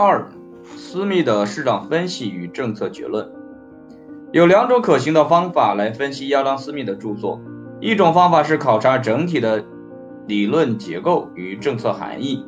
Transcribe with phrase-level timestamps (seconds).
[0.00, 0.28] 二、
[0.76, 3.32] 私密的市场分析与政策结论。
[4.30, 7.40] 有两种可行的方法来分析亚当·斯密的著作。
[7.80, 9.64] 一种方法是考察整体的
[10.28, 12.46] 理论结构与政策含义，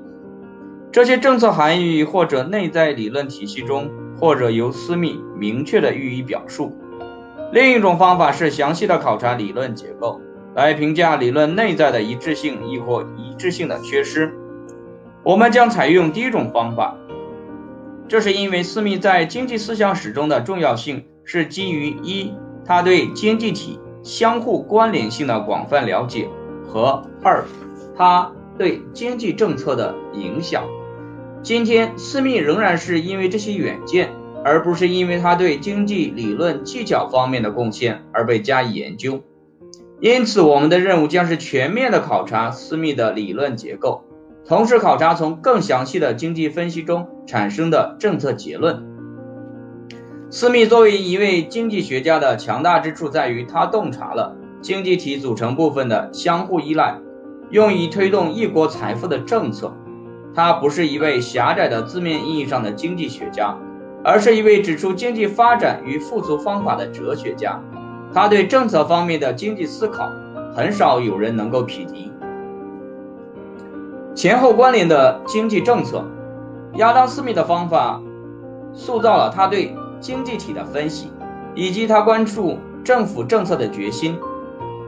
[0.92, 3.90] 这些政策含义或者内在理论体系中，
[4.20, 6.78] 或者由斯密明确的予以表述。
[7.50, 10.20] 另一种方法是详细的考察理论结构，
[10.54, 14.32] 来评价理论内在的一致性亦或一致性的缺失。
[15.24, 16.96] 我们将采用第一种方法，
[18.10, 22.34] 这是因为斯密在经济思想史中的重要性是基于一，
[22.66, 23.78] 他对经济体。
[24.02, 26.26] 相互关联性的广泛了解
[26.66, 27.44] 和二，
[27.94, 30.64] 他对经济政策的影响。
[31.42, 34.10] 今天，斯密仍然是因为这些远见，
[34.42, 39.22] 而不是因为他对经济理论技巧方面的贡献而被加以研究。
[40.00, 44.04] 因此，我们的任务将是全面的考察斯密的理论结构，
[44.50, 48.82] 同时考察从更详细的经济分析中产生的政策结论。
[50.28, 56.98] 斯密作为一位经济学家的强大之处在于，他洞察了经济体组成部分的相互依赖，
[57.50, 59.72] 用以推动一国财富的政策。
[60.34, 63.56] 他不是一位狭窄的字面意义上的经济学家，
[64.02, 67.62] 而是一位指出经济发展与富足方法的哲学家。
[68.12, 70.10] 他对政策方面的经济思考，
[70.52, 72.10] 很少有人能够匹敌。
[74.14, 76.04] 前后关联的经济政策，
[76.76, 78.00] 亚当·斯密的方法
[78.72, 79.74] 塑造了他对。
[80.00, 81.12] 经济体的分析，
[81.54, 84.18] 以及他关注政府政策的决心。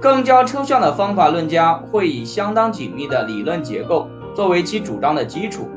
[0.01, 5.69] 更加抽象的方法论家会以相当紧密的理论结构作为其主张的基础。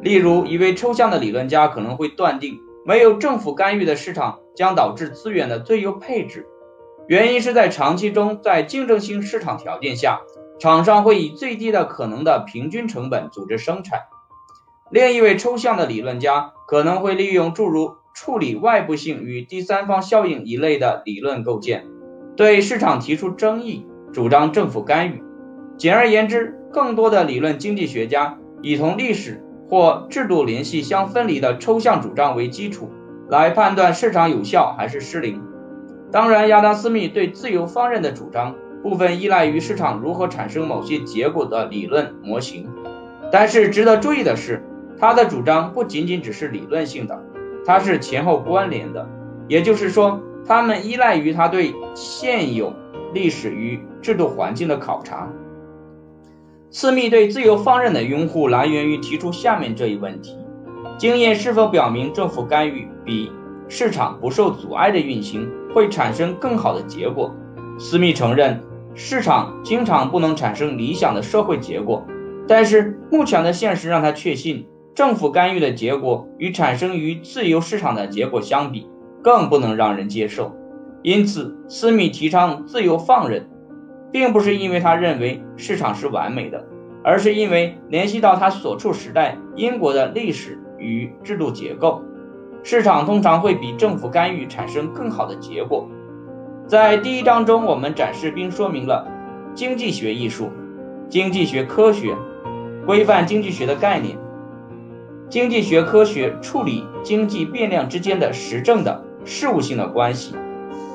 [0.00, 6.46] 例如，一位抽象的理论家可能会断定，没有政府干预的市场将导致资源的最优配置，
[7.08, 10.22] 原因是在长期中，在竞争性市场条件下，
[10.58, 14.00] 厂商会以最低的可能的平均成本组织生产。
[14.90, 21.86] 另一位抽象的理论家可能会利用诸如处理外部性与第三方效应一类的理论构建，
[22.36, 25.22] 对市场提出争议，主张政府干预。
[25.76, 32.90] 简而言之，更多的理论经济学家以同历史或制度联系相分离的抽象主张为基础，
[33.28, 35.40] 来判断市场有效还是失灵。
[36.10, 42.68] 当然，亚当·斯密对自由放任的主张部分依赖于市场如何产生某些结果的理论模型，
[43.30, 44.64] 但是值得注意的是，
[44.98, 47.22] 他的主张不仅仅只是理论性的。
[47.66, 49.06] 它是前后关联的，
[49.46, 52.72] 也就是说，他们依赖于他对现有
[53.12, 55.28] 历史与制度环境的考察。
[56.70, 60.36] 斯密对自由放任的拥护来源于提出下面这一问题：
[60.96, 63.30] 经验是否表明政府干预比
[63.68, 67.34] 市场不受阻碍的运行会产生更好的结果？
[67.78, 68.62] 斯密承认，
[68.94, 72.04] 市场经常不能产生理想的社会结果，
[72.46, 74.66] 但是目前的现实让他确信。
[74.94, 78.88] 政府干预的结果与产生于自由市场的结果相比，
[79.22, 80.56] 更不能让人接受。
[81.04, 83.48] 因此，斯密提倡自由放任，
[84.10, 86.66] 并不是因为他认为市场是完美的，
[87.04, 92.02] 而是因为联系到他所处时代英国的历史与制度结构，
[92.64, 95.88] 市场通常会比政府干预产生更好的结果。
[96.68, 99.08] 在第一章中，我们展示并说明了
[99.54, 100.52] 经济学艺术、
[101.08, 102.14] 经济学科学、
[102.84, 104.18] 规范经济学的概念。
[105.30, 110.34] 经济学科学处理经济变量之间的实证的事物性的关系，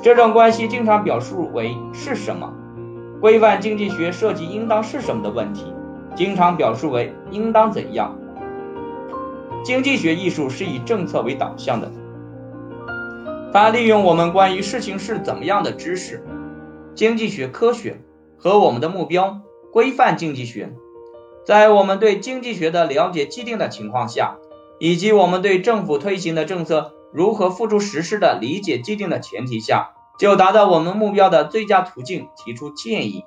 [0.00, 2.54] 这种关系经常表述为是什么。
[3.20, 5.74] 规范经济学涉及应当是什么的问题，
[6.14, 8.16] 经常表述为应当怎样。
[9.64, 11.90] 经济学艺术是以政策为导向的，
[13.54, 16.26] 它利用我们关于事情是怎么样的知识。
[16.96, 18.00] 经济学科学
[18.36, 19.42] 和我们的目标
[19.72, 20.72] 规范经济学。
[21.46, 24.38] 在我们对经济学的了解既定的情况下，
[24.80, 33.24] 以及我们对政府推行的政策如何付诸实施的理解既定的前提下，就达到我们目标的最佳途径提出建议。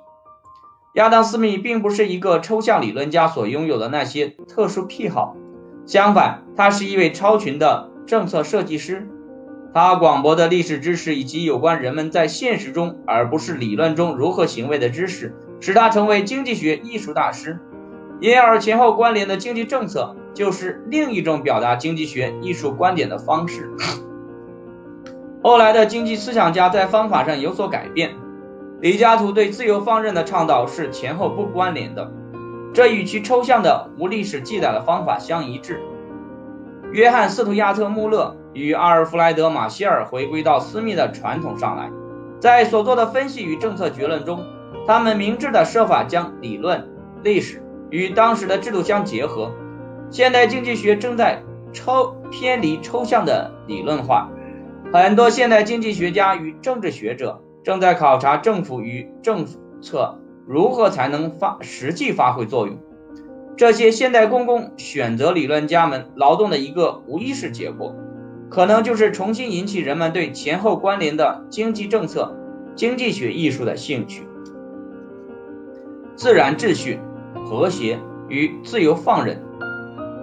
[0.92, 5.34] 亚当·斯密并不是一个抽象理论家所拥有的那些特殊癖好，
[5.86, 9.08] 相反，他是一位超群的政策设计师。
[9.74, 17.58] 他广博的历史知识以及有关人们在现实中而不是理论中如何行为的知识，使他成为经济学艺术大师。
[18.20, 23.70] 因而，前后关联的经济政策就是另一种表达经济学艺术观点的方式。
[25.42, 28.16] 后来的经济思想家在方法上有所改变。
[28.80, 32.10] 李嘉图对自由放任的倡导是前后不关联的，
[32.72, 35.80] 这与其抽象的无历史记载的方法相一致。
[36.92, 41.90] 约翰·斯图亚特·穆勒与阿尔弗莱德·马歇尔回归到私密的传统上来，
[42.40, 44.44] 在所做的分析与政策结论中，
[44.86, 46.88] 他们明智地设法将理论、
[47.22, 47.62] 历史。
[47.90, 49.50] 与当时的制度相结合，
[50.10, 51.42] 现代经济学正在
[51.72, 54.28] 抽偏离抽象的理论化。
[54.92, 59.46] 很多现代经济学家与政治学者正在考察政府与政
[59.80, 62.78] 策如何才能发实际发挥作用。
[63.58, 67.92] 这些现代公共选择理论家们劳动的一个无意识结果，
[68.48, 72.36] 可能就是重新引起人们对前后关联的经济政策、
[72.76, 74.22] 经济学艺术的兴趣。
[76.14, 77.00] 自然秩序、
[77.44, 79.42] 和谐与自由放任。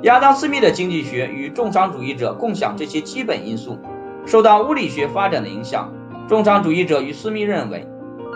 [0.04, 3.78] 亚当·斯密的经济学与重商主义者共享这些基本因素。
[4.26, 5.94] 受到物理学发展的影响，
[6.30, 7.86] 重商主义者与斯密认为，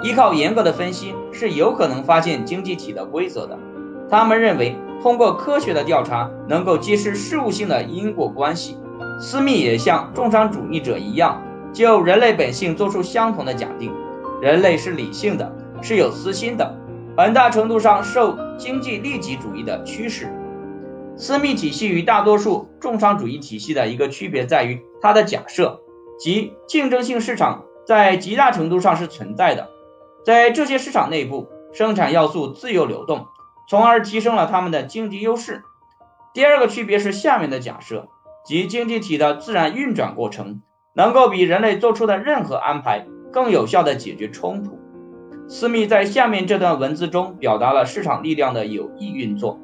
[0.03, 3.57] 依靠严格的分析是有可能发现经济体的规则的。
[4.11, 8.77] 他们认为，通过科学的调查能够揭示事物性的因果关系。
[9.19, 11.41] 斯密也像重商主义者一样，
[11.73, 13.91] 就人类本性做出相同的假定：
[14.41, 16.77] 人类是理性的，是有私心的，
[17.17, 20.27] 很大程度上受经济利己主义的驱使。
[21.17, 25.81] 私密体系与大多数重商主义体系的一个区别在于，它的假设
[26.17, 29.69] 即竞争性市场在极大程度上是存在的，
[30.23, 33.27] 在这些市场内部，生产要素自由流动，
[33.69, 35.61] 从而提升了他们的经济优势。
[36.33, 38.07] 第二个区别是下面的假设，
[38.45, 40.61] 即经济体的自然运转过程
[40.93, 44.79] 能够比人类做出的任何安排更有效地解决冲突。
[45.47, 49.59] 斯密在下面这段文字中表达了市场力量的有益运作，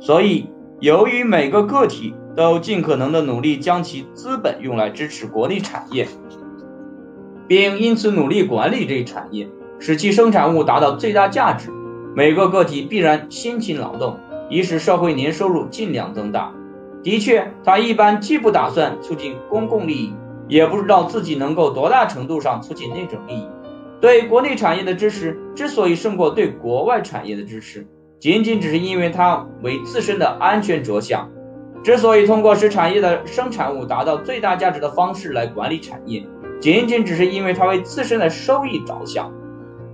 [0.00, 0.50] 所以。
[0.80, 6.06] 由于每个个体都尽可能的努力将其资本用来支持国内产业，
[7.46, 9.48] 并因此努力管理这一产业，
[9.78, 11.70] 使其生产物达到最大价值，
[12.16, 16.52] 每个个体必然辛勤劳动，以使社会年收入尽量增大。
[17.02, 20.14] 的确，他一般既不打算促进公共利益，
[20.46, 23.48] 也不知道自己能够多大程度上促进那种利益。
[24.00, 27.86] 对国内产业的支持之所以胜过对国外产业的支持。
[28.20, 31.28] 仅仅只是因为他为自身的安全着想，
[31.82, 36.24] 之所以通过使产业的生产物达到最大价值的方式来管理产业，
[36.60, 39.32] 仅仅只是因为他为自身的收益着想。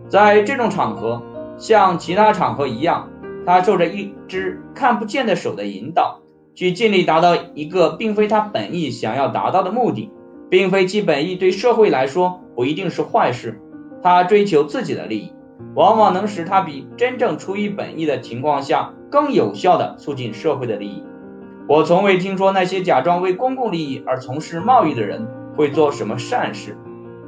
[0.08, 1.22] 在这种场合，
[1.60, 3.08] 像其他场合一样，
[3.46, 6.20] 他受着一只看不见的手的引导，
[6.56, 10.10] 去尽力达到一个并非他本意想要达到的目的，
[10.48, 13.60] 并非其本意对社会来说不一定是坏事。
[14.02, 15.32] 他追求自己的利益。
[15.74, 21.04] 往往能使他比真正出于本意的情况下更有效地促进社会的利益。
[21.68, 26.76] 我从未听说那些假装为公共利益而从事贸易的人会做什么善事。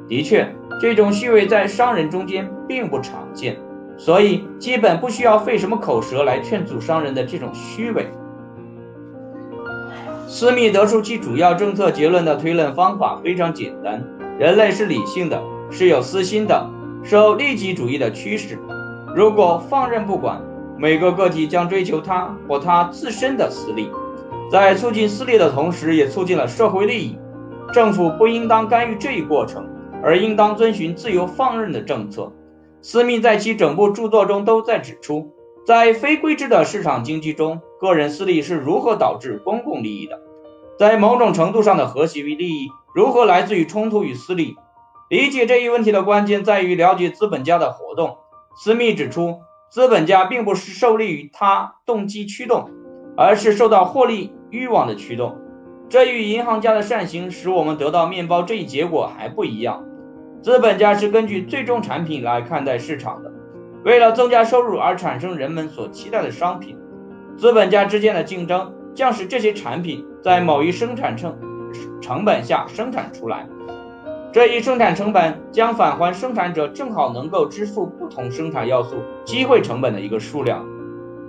[0.09, 3.59] 的确，这种虚伪在商人中间并不常见，
[4.05, 8.09] 所以基本不需要费什么口舌来劝阻商人的这种虚伪。
[10.27, 14.03] 斯密得出其主要政策结论的推论方法非常简单：
[14.41, 15.41] 人类是理性的，
[15.71, 16.69] 是有私心的。
[17.05, 18.59] 受利己主义的驱使，
[19.15, 20.43] 如果放任不管，
[20.77, 23.89] 每个个体将追求他或他自身的私利，
[24.51, 27.17] 在促进私利的同时，也促进了社会利益。
[27.73, 29.65] 政府不应当干预这一过程，
[30.03, 32.33] 而应当遵循自由放任的政策。
[32.83, 35.33] 斯密在其整部著作中都在指出，
[35.65, 40.21] 在非规制的市场经济中，个人私利是如何导致公共利益的。
[40.79, 44.57] 在某种程度上的和谐与利益，如何来自于冲突与私利？
[45.09, 48.17] 理解这一问题的关键在于了解资本家的活动。
[48.57, 52.69] 斯密指出，资本家并不是受利于他动机驱动，
[53.17, 55.39] 而是受到获利欲望的驱动。
[55.89, 59.85] 这与银行家的善行使我们得到面包这一结果还不一样。
[60.43, 63.33] 资本家是根据最终产品来看待市场的，
[63.85, 66.77] 为了增加收入而产生人们所期待的商品。
[67.37, 71.39] 资本家之间的竞争将使这些产品在某一生产成
[72.01, 73.47] 成本下生产出来。
[74.33, 80.67] 这一生产成本将返还生产者正好能够支付不同生产要素机会成本的一个数量。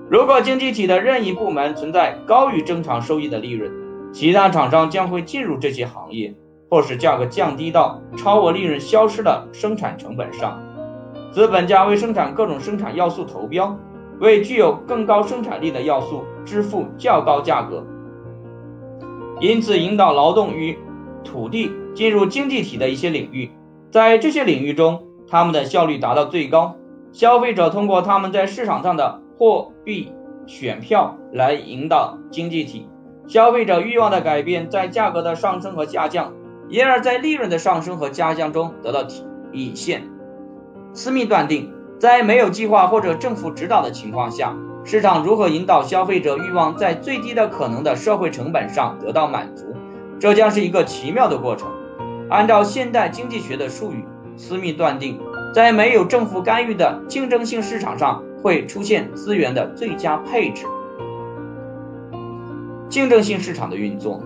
[0.10, 3.72] 如果经济体的任意部门存在高于正常收益的利润，
[4.12, 6.34] 其他厂商将会进入这些行业，
[6.74, 10.60] 迫使价格降低到超额利润消失的生产成本上。
[11.32, 13.78] 资本家为生产各种生产要素投标，
[14.20, 17.86] 为具有更高生产力的要素支付较高价格，
[19.40, 20.76] 因此引导劳动与
[21.24, 21.72] 土地。
[21.94, 23.52] 进入经济体的一些领域，
[23.92, 26.76] 在这些领域中，他们的效率达到最高。
[27.12, 30.12] 消费者通过他们在市场上的货币
[30.48, 32.90] 选票来引导经济体。
[33.28, 36.34] 消费者欲望的改变在价格的上升和下降，
[36.70, 40.10] 因而在利润的上升和下降中得到体现。
[40.94, 49.66] 斯密断定，在没有计划或者政府指导的情况下，市场如何引导消费者欲望在最低的可能的社会成本上得到满足，
[50.20, 51.70] 这将是一个奇妙的过程。
[52.30, 54.06] 按照现代经济学的术语，
[54.38, 55.20] 斯密断定，
[55.54, 60.66] 在没有政府干预的竞争性市场上会出现资源的最佳配置。
[62.90, 64.22] 竞争性市场的运作，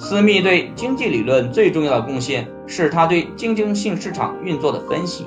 [0.00, 5.26] 斯密对经济理论最重要的贡献是他对竞争性市场运作的分析。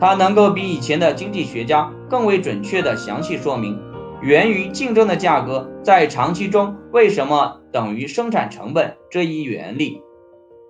[0.00, 3.80] 他能够比以前的经济学家更为准确地详细说明
[4.20, 10.02] 源于竞争的价格在长期中为什么等于生产成本这一原理。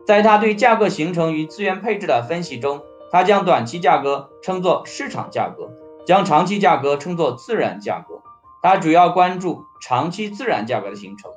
[0.06, 5.70] 在他对价格形成与资源配置的分析中，他将短期价格称作市场价格，
[6.06, 8.20] 将长期价格称作自然价格。
[8.62, 11.30] 他主要关注长期自然价格的形成。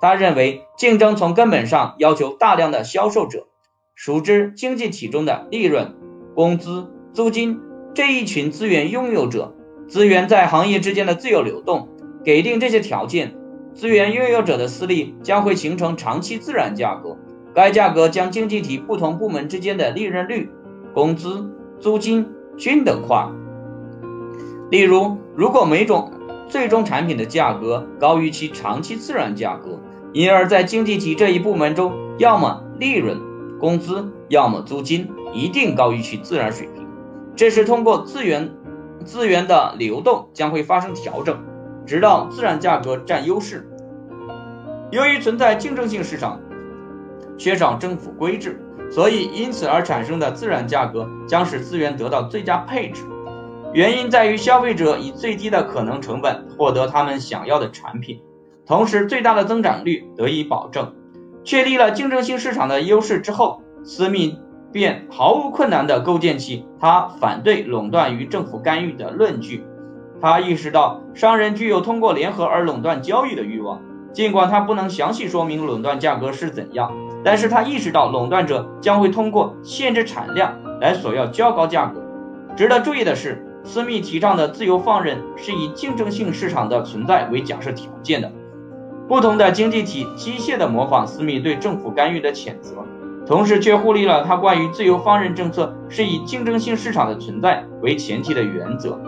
[0.00, 3.46] 他认为，竞争从根本上要求大量的销售者，
[3.94, 5.94] 熟知经济体中的利润、
[6.34, 7.60] 工资、租金
[7.94, 9.54] 这一群资源拥有者，
[9.88, 11.88] 资源在行业之间的自由流动。
[12.24, 13.36] 给定这些条件，
[13.72, 17.16] 资源拥有者的私利将会形成长期自然价格。
[17.54, 20.50] 该价格将经济体不同部门之间的利润率、
[20.92, 21.50] 工资、
[21.80, 22.26] 租金
[22.58, 23.32] 均等化。
[24.70, 26.10] 例如，如果每种
[26.48, 29.80] 最终产品的价格高于其长期自然价格，
[30.16, 33.20] 因而，在经济体这一部门中，要么利润、
[33.60, 36.86] 工资，要么租金，一定高于其自然水平。
[37.36, 38.50] 这是通过资源
[39.04, 41.38] 资源的流动将会发生调整，
[41.84, 43.68] 直到自然价格占优势。
[44.90, 46.40] 由于存在竞争性市场，
[47.36, 48.58] 缺少政府规制，
[48.90, 53.02] 所以因此而产生的自然价格将使资源得到最佳配置。
[53.74, 58.22] 原因在于消费者以最低的可能成本获得他们想要的产品，
[58.66, 60.92] 同时最大的增长率得以保证。
[61.44, 64.38] 确立了竞争性市场的优势之后，斯密
[64.72, 69.64] 便毫无困难地构建起他反对垄断与政府干预的论据。
[70.20, 73.80] 他意识到商人具有通过联合而垄断交易的欲望，
[74.12, 76.92] 尽管他不能详细说明垄断价格是怎样，
[77.22, 82.02] 但是他意识到垄断者将会通过限制产量来索要较高价格。
[82.56, 83.42] 值得注意的是。
[83.64, 88.30] 斯密提倡的自由放任是以竞争性市场的存在为假设条件的。
[89.08, 92.84] 不同的经济体机械地模仿斯密对政府干预的谴责，
[93.26, 99.00] 同时却忽略了他关于自由放任政策是以竞争性市场的存在为前提的原则。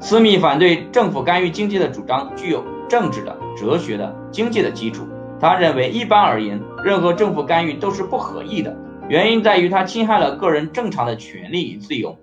[0.00, 5.06] 斯密反对政府干预经济的主张具有政治的、哲学的、经济的基础。
[5.40, 8.76] 他认为，一般而言，任何政府干预都是不合意的，
[9.08, 12.16] 原因在于它侵害了个人正常的权利与自由。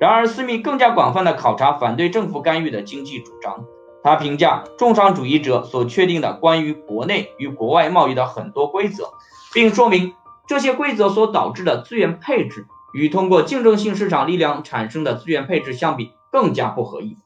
[0.00, 3.64] 然而，斯密更加广泛的考察反对政府干预的经济主张。
[4.02, 9.10] 他评价重商主义者所确定的关于国内与国外贸易的很多规则，
[9.54, 10.14] 并说明
[10.46, 17.16] 这些规则所导致的资源配置与通过竞争性市场力量产生的资源配置相比更加不合意。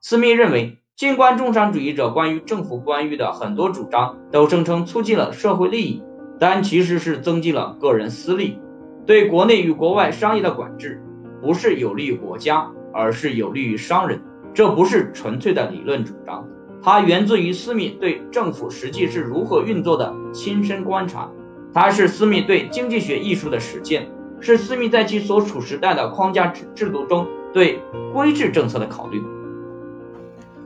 [0.00, 6.02] 斯密认为，尽管重商主义者关于政府干预的很多主张都声称促进了社会利益，
[6.38, 8.58] 但其实是增进了个人私利，
[9.04, 11.02] 对国内与国外商业的管制。
[11.42, 14.22] 不是有利于国家，而是有利于商人。
[14.54, 16.46] 这不是纯粹的理论主张，
[16.80, 21.28] 它源自于斯密对政府实际是如何运作的亲身观察。
[21.72, 24.08] 它是斯密对经济学艺术的实践，
[24.38, 27.80] 是斯密在其所处时代的框架制制度中对
[28.12, 29.20] 规制政策的考虑。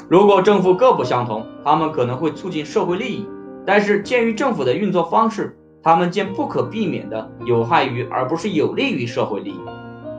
[0.07, 3.27] 如果政府各不相同，他们可能会促进社会利益；
[3.65, 9.61] 但是鉴于政府的运作方式，他们将不可避免的有害于而不是有利于社会利益。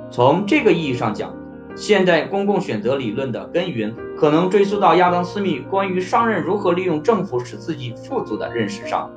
[0.09, 1.35] 从这个意义上讲，
[1.79, 9.09] 现代公共选择理论的根源可能追溯到亚当·斯密关于商人如何利用政府使自己富足的认识上。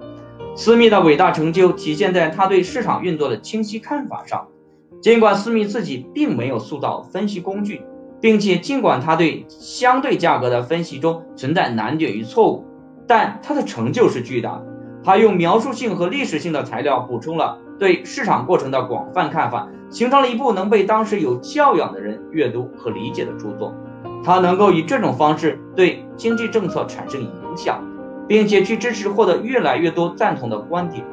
[0.54, 4.46] 斯密的伟大成就体现在他对市场运作的清晰看法上。
[5.00, 7.82] 尽管斯密自己并没有塑造分析工具，
[8.20, 12.64] 并且尽管他对相对价格的分析中存在难点与错误，
[13.08, 14.66] 但他的成就是巨大的。
[15.04, 19.68] 他用描述性和历史性的材料补充了对市场过程的广泛看法。
[19.90, 23.74] 形成了一部能被当时有教养的人阅读和理解的著作。
[24.24, 27.84] 他能够以这种方式对经济政策产生影响，
[28.26, 31.04] 并且去支持获得越来越多赞同的观点。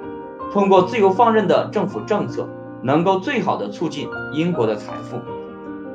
[0.53, 2.47] 通过自由放任的政府政策，
[2.81, 5.17] 能够最好的促进英国的财富。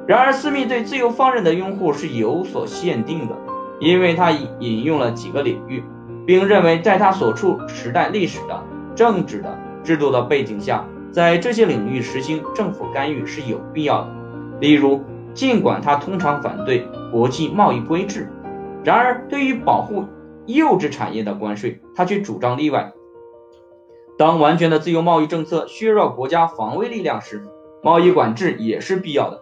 [0.07, 3.35] 然而，斯密对自由放任的拥护是有所限定的，
[3.81, 5.83] 因为他引用了几个领域，
[6.27, 8.63] 并认为在他所处时代历史的、
[8.95, 10.85] 政治的、制度的背景下。
[11.13, 14.09] 在这些领域实行政府干预是有必要的。
[14.59, 15.01] 例如，
[15.33, 18.29] 尽管他通常反对国际贸易规制，
[18.83, 20.07] 然而对于保护
[20.47, 22.93] 幼稚产业的关税，他却主张例外。
[24.19, 27.47] 当完全的自由贸易政策削弱国家防卫力量时，
[27.81, 29.41] 贸易管制也是必要的。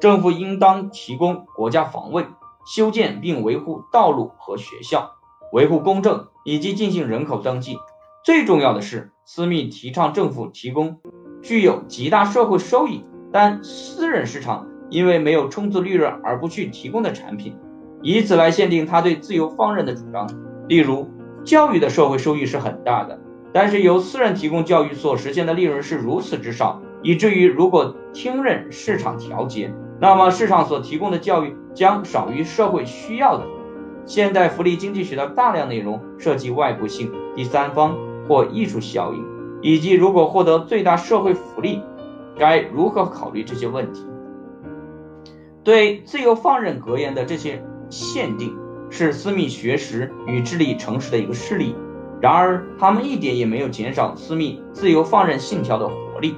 [0.00, 2.26] 政府应当提供国家防卫、
[2.66, 5.12] 修建并维护道路和学校、
[5.52, 7.76] 维护公正以及进行人口登记。
[8.24, 10.98] 最重要的是，斯密提倡政府提供
[11.42, 17.54] 具有极大社会收益，但私人市场因为没有充足利润而不去提供的产品，
[18.00, 20.26] 以此来限定他对自由放任的主张。
[20.68, 21.10] 例如，
[21.44, 23.20] 教育的社会收益是很大的，
[23.52, 33.44] 但是由私人提供教育所实现的利润是如此之少，以至于如果听任市场调节，那么市场所提供的教育将少于社会需要的。
[34.04, 37.96] 现代福利经济学的大量内容涉及外部性、第三方
[38.28, 39.24] 或艺术效应，
[39.62, 41.80] 以及如果获得最大社会福利，
[42.38, 44.04] 该如何考虑这些问题。
[45.64, 48.56] 对自由放任格言的这些限定，
[48.90, 51.76] 是私密学识与智力诚实的一个事例。
[52.20, 56.36] 然而，他们一点也没有减少私密自由放任信条的活力。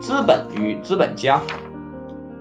[0.00, 1.40] 资本与资本家。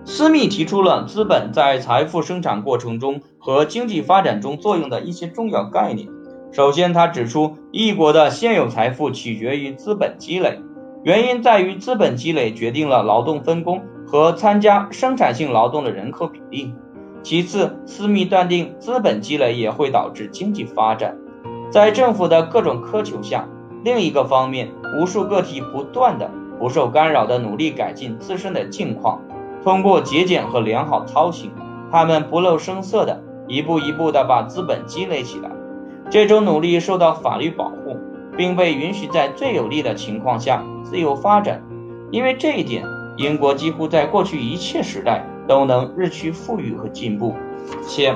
[0.10, 6.08] 斯密提出了资本在财富生产过程中和经济发展中作用的一些重要概念。
[6.52, 10.60] 首先，他指出，一国的现有财富取决于资本积累，
[11.04, 16.74] 原因在于资本积累决定了劳动分工和参加生产性劳动的人口比例。
[17.22, 21.16] 其次，斯密断定资本积累也会导致经济发展。
[21.70, 23.48] 在政府的各种苛求下，
[23.84, 29.22] 另一个方面，无数个体不断的、不受干扰的努力改进自身的境况。
[29.64, 31.52] 通过节俭和良好操行，
[31.92, 35.52] 他们不露声色的一步一步地把资本积累起来。
[36.10, 37.98] 这种努力受到法律保护，
[38.36, 41.62] 并被允许在最有利的情况下自由发展。
[42.12, 42.84] 因为这一点，
[43.18, 47.36] 英国几乎在过去一切时代都能日趋富裕和进步，
[47.86, 48.16] 且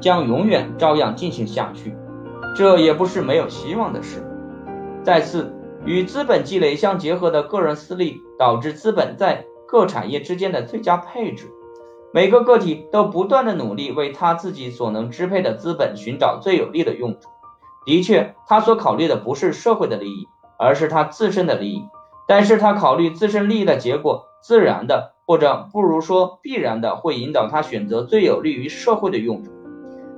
[0.00, 1.94] 将永远照样进行下去。
[2.54, 4.22] 这也不是没有希望的事。
[5.02, 5.52] 再次，
[5.84, 11.48] 与资本积累相结合的个人私利，导致资本在各产业之间的最佳配置，
[12.12, 17.28] 每个个体都不断的努力为他自己所能支配的资本寻找最有利的用途。
[17.86, 20.26] 的确，他所考虑的不是社会的利益，
[20.58, 21.84] 而是他自身的利益。
[22.26, 29.52] 但是他考虑自身利益的结果，自然的，或者不如说必然的，会引导他选择最有利于社会的用途。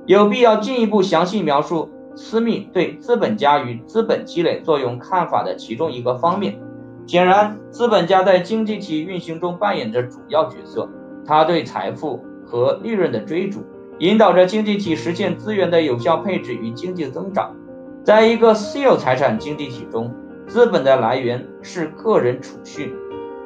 [0.07, 6.59] 有必要进一步详细描述斯密对资本家与资本积累作用看法的其中一个方面。
[7.05, 10.89] 显然，资本家在经济体运行中扮演着主要角色。
[11.25, 13.63] 他对财富和利润的追逐，
[13.99, 17.55] 引导着经济体实现资源的有效配置与经济增长。
[18.03, 20.13] 在一个私有财产经济体中，
[20.47, 22.93] 资本的来源是个人储蓄。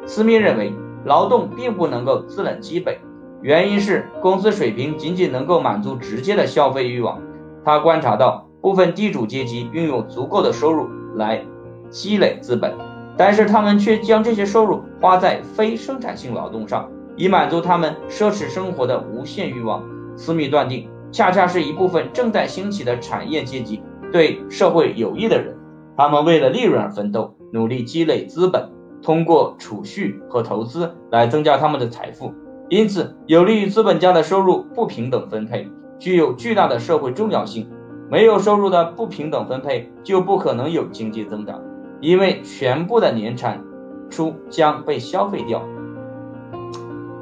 [0.06, 0.74] 斯密认为，
[1.06, 3.00] 劳动并不能够自冷积累，
[3.42, 7.20] 原因是工资水平仅仅能够满足直接的消费欲望。
[7.64, 11.44] 他观察到，部分地主阶级拥有足够的收入来
[11.90, 12.87] 积累资本。
[13.18, 19.84] 但是他们却将这些收入花在非生产性劳动上，以满足他们奢侈生活的无限欲望。
[20.16, 25.56] 斯密断定，恰恰是一部分正在兴起的产业阶级对社会有益的人，
[25.98, 28.70] 他们为了利润而奋斗，努力积累资本，
[29.02, 32.34] 通过储蓄和投资来增加他们的财富。
[32.70, 37.70] 因此，有利于资本家的收入不平等分配具有巨大的社会重要性。
[38.10, 41.62] 没有收入的不平等分配，就不可能有经济增长。
[42.00, 43.64] 因为全部的年产
[44.10, 45.64] 出将被消费掉。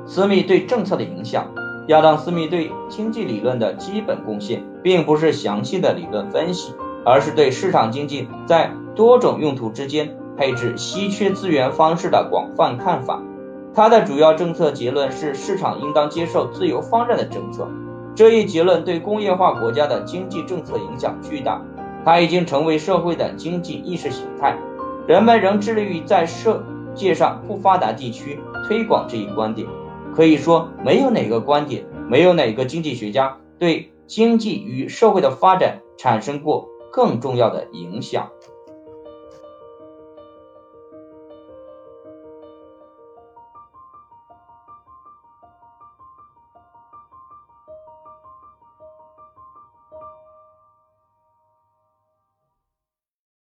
[0.06, 1.48] 斯密对政策的影响，
[1.88, 6.74] 亚当·斯密对经济理论的基本贡献，并不是详细的理论分析，
[7.06, 13.22] 而是对市场经济在多种用途之间配置稀缺资源方式的广泛看法。
[13.74, 17.68] 他的主要政策结论是，市场应当接受自由放任的政策。
[18.16, 21.62] 这一结论对工业化国家的经济政策影响巨大。
[22.06, 24.56] 它已经成为社会的经济意识形态，
[25.08, 26.62] 人们仍致力于在世
[26.94, 29.68] 界上不发达地区推广这一观点。
[30.16, 38.30] 可以说，没有哪个观点，没有哪个经济学家对经济与社会的发展产生过更重要的影响。